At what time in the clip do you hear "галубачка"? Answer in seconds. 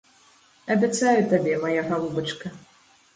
1.91-2.47